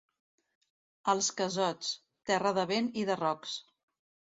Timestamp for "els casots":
1.13-1.93